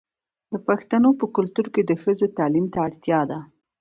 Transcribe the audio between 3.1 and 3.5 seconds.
ده.